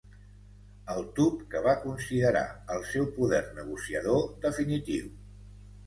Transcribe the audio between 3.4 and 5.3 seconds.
negociador definitiu.